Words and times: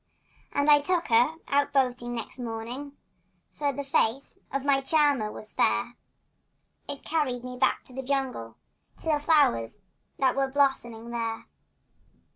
And 0.51 0.67
I 0.67 0.81
took 0.81 1.09
her 1.09 1.35
out 1.47 1.73
boating 1.73 2.13
next 2.15 2.39
morning, 2.39 2.93
For 3.53 3.71
the 3.71 3.83
face 3.83 4.39
of 4.51 4.65
my 4.65 4.81
charmer 4.81 5.31
was 5.31 5.53
fair; 5.53 5.93
It 6.89 7.03
carried 7.05 7.43
me 7.43 7.55
back 7.55 7.83
to 7.83 7.93
the 7.93 8.01
jungle— 8.01 8.57
To 9.01 9.05
the 9.05 9.19
flow'rs 9.19 9.83
that 10.17 10.35
were 10.35 10.47
blossoming 10.47 11.11
there. 11.11 11.45